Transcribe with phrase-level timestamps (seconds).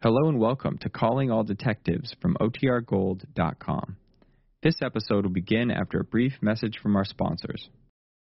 [0.00, 3.96] Hello and welcome to Calling All Detectives from OTRGold.com.
[4.62, 7.68] This episode will begin after a brief message from our sponsors.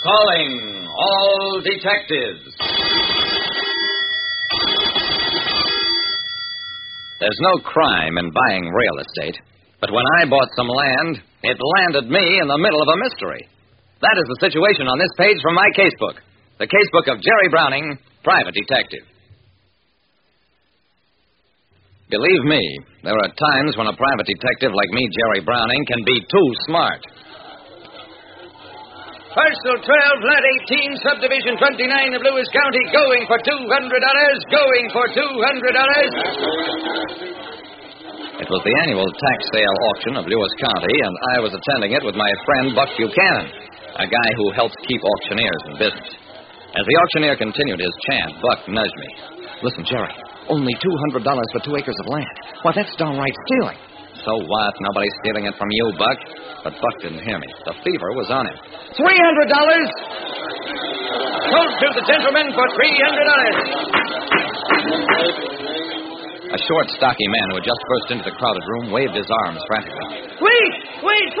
[0.00, 2.40] Calling all detectives.
[7.20, 9.36] There's no crime in buying real estate,
[9.78, 13.44] but when I bought some land, it landed me in the middle of a mystery.
[14.00, 16.16] That is the situation on this page from my casebook.
[16.56, 19.04] The casebook of Jerry Browning, private detective.
[22.08, 26.24] Believe me, there are times when a private detective like me, Jerry Browning, can be
[26.24, 27.04] too smart.
[29.30, 35.22] Parcel 12, Lot 18, Subdivision 29 of Lewis County, going for $200, going for $200.
[38.42, 42.02] It was the annual tax sale auction of Lewis County, and I was attending it
[42.02, 43.46] with my friend Buck Buchanan,
[44.02, 46.10] a guy who helps keep auctioneers in business.
[46.74, 49.10] As the auctioneer continued his chant, Buck nudged me.
[49.62, 50.10] Listen, Jerry,
[50.50, 52.34] only $200 for two acres of land.
[52.66, 53.78] Why, that's downright stealing.
[54.24, 54.72] So what?
[54.84, 56.18] Nobody's stealing it from you, Buck.
[56.64, 57.48] But Buck didn't hear me.
[57.64, 58.56] The fever was on him.
[59.00, 59.08] $300!
[61.48, 63.80] Sold to the gentleman for $300.
[66.50, 69.62] A short, stocky man who had just burst into the crowded room waved his arms
[69.70, 70.02] frantically.
[70.42, 70.74] Wait!
[71.00, 71.28] Wait!
[71.32, 71.40] $400!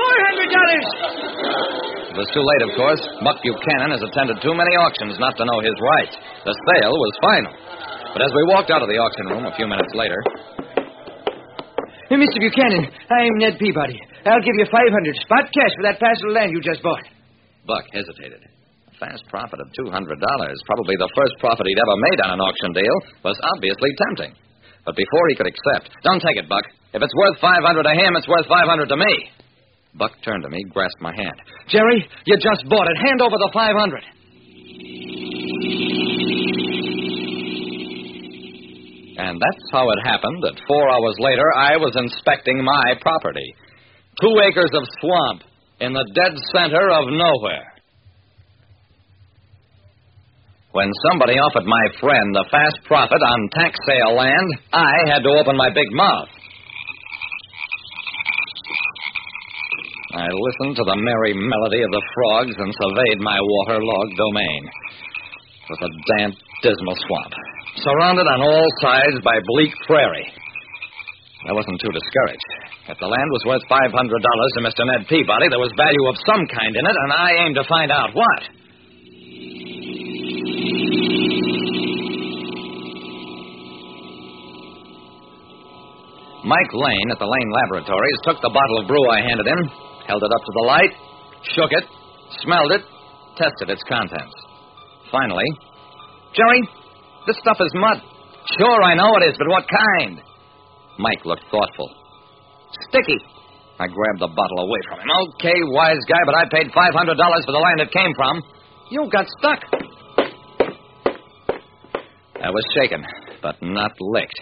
[2.10, 3.02] It was too late, of course.
[3.22, 6.14] Buck Buchanan has attended too many auctions not to know his rights.
[6.46, 7.52] The sale was final.
[8.14, 10.22] But as we walked out of the auction room a few minutes later.
[12.10, 12.42] Hey, Mr.
[12.42, 13.94] Buchanan, I'm Ned Peabody.
[14.26, 14.82] I'll give you 500
[15.22, 17.06] spot cash for that parcel of land you just bought.
[17.70, 18.50] Buck hesitated.
[18.90, 22.74] A fast profit of $200, probably the first profit he'd ever made on an auction
[22.74, 24.34] deal, was obviously tempting.
[24.82, 26.66] But before he could accept, don't take it, Buck.
[26.90, 29.30] If it's worth 500 to him, it's worth 500 to me.
[29.94, 31.38] Buck turned to me, grasped my hand.
[31.70, 32.98] Jerry, you just bought it.
[33.06, 34.02] Hand over the 500.
[39.20, 43.52] And that's how it happened that four hours later I was inspecting my property.
[44.16, 45.42] Two acres of swamp
[45.80, 47.68] in the dead center of nowhere.
[50.72, 55.36] When somebody offered my friend a fast profit on tax sale land, I had to
[55.36, 56.28] open my big mouth.
[60.14, 64.62] I listened to the merry melody of the frogs and surveyed my waterlogged domain.
[64.64, 67.34] It was a damp, dismal swamp,
[67.82, 70.28] surrounded on all sides by bleak prairie.
[71.48, 72.50] I wasn't too discouraged.
[72.92, 74.84] If the land was worth $500 to Mr.
[74.84, 77.90] Ned Peabody, there was value of some kind in it, and I aimed to find
[77.90, 78.42] out what.
[86.44, 89.60] Mike Lane at the Lane Laboratories took the bottle of brew I handed him,
[90.08, 90.92] held it up to the light,
[91.56, 91.84] shook it,
[92.42, 92.82] smelled it,
[93.36, 94.34] tested its contents.
[95.12, 95.44] Finally,
[96.34, 96.62] Jerry,
[97.26, 97.98] this stuff is mud.
[98.58, 100.20] Sure, I know it is, but what kind?
[100.98, 101.88] Mike looked thoughtful.
[102.88, 103.18] Sticky.
[103.80, 105.08] I grabbed the bottle away from him.
[105.08, 108.42] Okay, wise guy, but I paid $500 for the land it came from.
[108.90, 109.60] You got stuck.
[112.40, 113.04] I was shaken,
[113.40, 114.40] but not licked.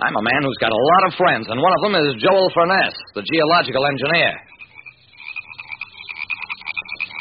[0.00, 2.50] I'm a man who's got a lot of friends, and one of them is Joel
[2.52, 4.32] Furness, the geological engineer.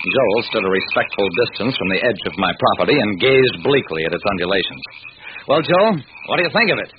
[0.04, 4.12] Joel stood a respectful distance from the edge of my property and gazed bleakly at
[4.12, 4.84] its undulations.
[5.48, 5.96] Well, Joel,
[6.28, 6.92] what do you think of it?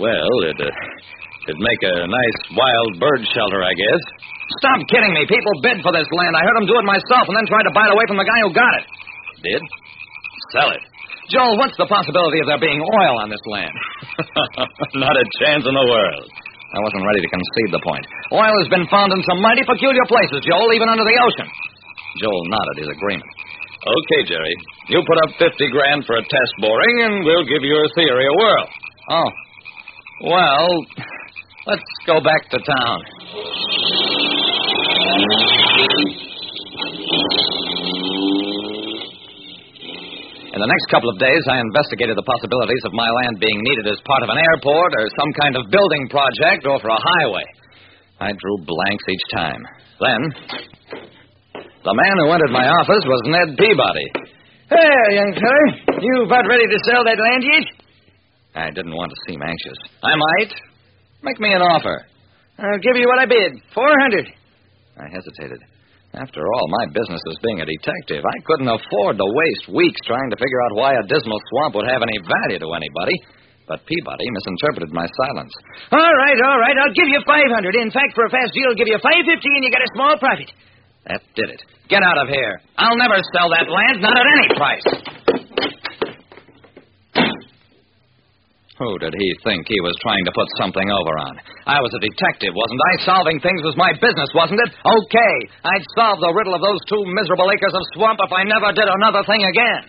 [0.00, 0.72] Well, it, uh,
[1.52, 4.02] it'd make a nice wild bird shelter, I guess.
[4.56, 5.28] Stop kidding me.
[5.28, 6.32] People bid for this land.
[6.32, 8.24] I heard them do it myself and then tried to buy it away from the
[8.24, 8.84] guy who got it.
[9.44, 9.62] Did?
[10.56, 10.80] Sell it.
[11.28, 13.76] Joel, what's the possibility of there being oil on this land?
[14.96, 16.24] Not a chance in the world.
[16.72, 18.04] I wasn't ready to concede the point.
[18.32, 21.48] Oil has been found in some mighty peculiar places, Joel, even under the ocean.
[22.20, 23.30] Joel nodded his agreement.
[23.78, 24.56] Okay, Jerry.
[24.88, 28.34] You put up 50 grand for a test boring, and we'll give your theory a
[28.36, 28.68] whirl.
[29.10, 29.30] Oh.
[30.24, 30.68] Well,
[31.66, 32.98] let's go back to town.
[40.48, 43.86] In the next couple of days, I investigated the possibilities of my land being needed
[43.94, 47.46] as part of an airport or some kind of building project or for a highway.
[48.18, 49.62] I drew blanks each time.
[50.02, 50.20] Then,
[51.88, 54.08] the man who entered my office was Ned Peabody.
[54.68, 57.64] Hey, young feller, you about ready to sell that land yet?
[58.52, 59.78] I didn't want to seem anxious.
[60.04, 60.52] I might.
[61.24, 62.04] Make me an offer.
[62.60, 63.56] I'll give you what I bid.
[63.72, 64.28] Four hundred.
[65.00, 65.64] I hesitated.
[66.12, 70.28] After all, my business as being a detective, I couldn't afford to waste weeks trying
[70.28, 73.16] to figure out why a dismal swamp would have any value to anybody.
[73.68, 75.52] But Peabody misinterpreted my silence.
[75.92, 76.76] All right, all right.
[76.84, 77.76] I'll give you five hundred.
[77.80, 79.92] In fact, for a fast deal, I'll give you five fifty, and you get a
[79.96, 80.52] small profit.
[81.08, 81.62] That did it.
[81.88, 82.60] Get out of here.
[82.76, 84.86] I'll never sell that land, not at any price.
[88.78, 91.34] Who did he think he was trying to put something over on?
[91.66, 92.92] I was a detective, wasn't I?
[93.02, 94.70] Solving things was my business, wasn't it?
[94.86, 95.34] Okay.
[95.64, 98.86] I'd solve the riddle of those two miserable acres of swamp if I never did
[98.86, 99.82] another thing again.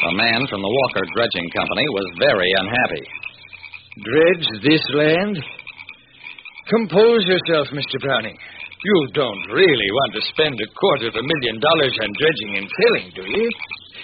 [0.00, 3.19] The man from the Walker Dredging Company was very unhappy.
[4.00, 5.36] Dredge this land?
[6.68, 8.00] Compose yourself, Mr.
[8.00, 8.36] Browning.
[8.80, 12.66] You don't really want to spend a quarter of a million dollars on dredging and
[12.80, 13.48] filling, do you?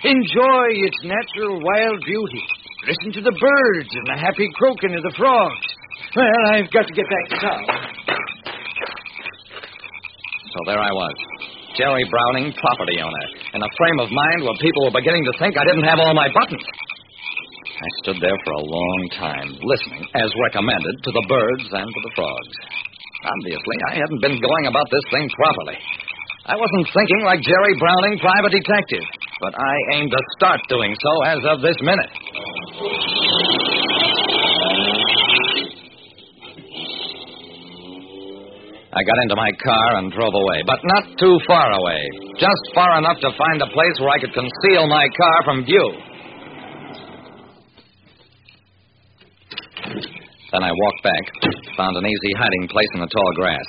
[0.05, 2.45] Enjoy its natural wild beauty.
[2.85, 5.67] Listen to the birds and the happy croaking of the frogs.
[6.15, 7.65] Well, I've got to get back to town.
[10.53, 11.17] So there I was,
[11.77, 13.27] Jerry Browning, property owner,
[13.57, 16.13] in a frame of mind where people were beginning to think I didn't have all
[16.13, 16.65] my buttons.
[17.77, 22.01] I stood there for a long time, listening, as recommended, to the birds and to
[22.09, 22.57] the frogs.
[23.21, 25.77] Obviously, I hadn't been going about this thing properly.
[26.49, 29.05] I wasn't thinking like Jerry Browning, private detective,
[29.45, 32.13] but I aimed to start doing so as of this minute.
[38.97, 42.01] I got into my car and drove away, but not too far away.
[42.41, 46.06] Just far enough to find a place where I could conceal my car from view.
[50.57, 51.25] Then I walked back,
[51.77, 53.69] found an easy hiding place in the tall grass.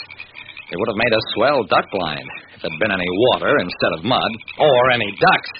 [0.71, 2.23] It would have made a swell duck blind
[2.55, 5.51] if there'd been any water instead of mud, or any ducks.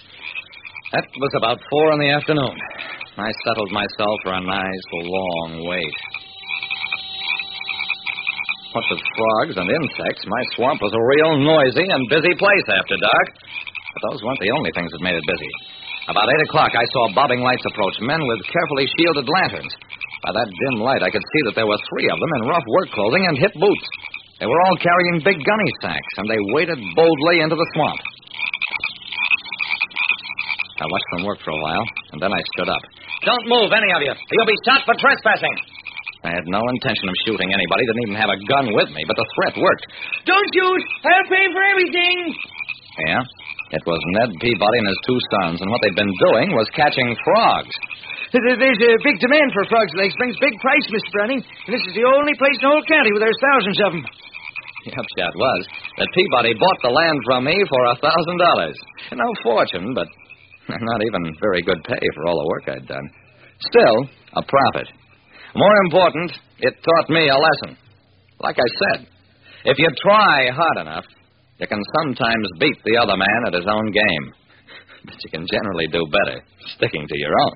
[0.95, 2.56] That was about four in the afternoon.
[3.19, 5.97] I settled myself for a nice long wait.
[8.71, 12.95] What with frogs and insects, my swamp was a real noisy and busy place after
[13.03, 13.27] dark.
[13.35, 15.51] But those weren't the only things that made it busy.
[16.07, 19.75] About eight o'clock, I saw bobbing lights approach, men with carefully shielded lanterns.
[20.27, 22.68] By that dim light, I could see that there were three of them in rough
[22.68, 23.88] work clothing and hip boots.
[24.44, 28.01] They were all carrying big gunny sacks, and they waded boldly into the swamp.
[30.83, 32.83] I watched them work for a while, and then I stood up.
[33.24, 34.12] Don't move, any of you.
[34.35, 35.56] You'll be shot for trespassing.
[36.27, 39.15] I had no intention of shooting anybody, didn't even have a gun with me, but
[39.15, 39.85] the threat worked.
[40.27, 40.81] Don't shoot!
[41.07, 42.35] I'll pay for everything!
[43.07, 43.24] Yeah?
[43.79, 47.15] It was Ned Peabody and his two sons, and what they'd been doing was catching
[47.24, 47.71] frogs.
[48.38, 50.38] There- There's a big demand for frogs at Lake Springs.
[50.39, 51.10] Big price, Mr.
[51.13, 51.42] Browning.
[51.42, 54.04] And this is the only place in the whole county where there's thousands of them.
[54.86, 55.62] The upshot was
[56.00, 58.78] that Peabody bought the land from me for a thousand dollars.
[59.12, 60.07] No fortune, but
[60.69, 63.07] not even very good pay for all the work I'd done.
[63.68, 63.98] Still,
[64.38, 64.88] a profit.
[65.56, 67.75] More important, it taught me a lesson.
[68.39, 69.07] Like I said,
[69.66, 71.06] if you try hard enough,
[71.60, 74.25] you can sometimes beat the other man at his own game.
[75.06, 76.42] But you can generally do better
[76.75, 77.56] sticking to your own.